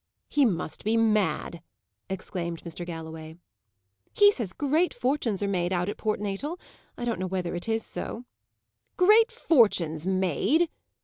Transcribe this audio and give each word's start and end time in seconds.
"He 0.29 0.45
must 0.45 0.83
be 0.83 0.97
mad!" 0.97 1.61
exclaimed 2.09 2.63
Mr. 2.63 2.87
Galloway. 2.87 3.35
"He 4.11 4.31
says 4.31 4.51
great 4.51 4.95
fortunes 4.95 5.43
are 5.43 5.47
made, 5.47 5.71
out 5.71 5.89
at 5.89 5.97
Port 5.97 6.19
Natal. 6.19 6.59
I 6.97 7.05
don't 7.05 7.19
know 7.19 7.27
whether 7.27 7.53
it 7.53 7.69
is 7.69 7.85
so." 7.85 8.25
"Great 8.97 9.31
fortunes 9.31 10.07
made!" 10.07 10.69